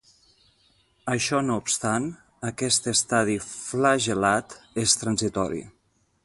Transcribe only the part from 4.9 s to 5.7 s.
transitori.